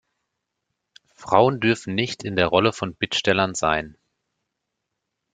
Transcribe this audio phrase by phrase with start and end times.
[1.13, 3.97] Frauen dürfen nicht in der Rolle von Bittstellern sein.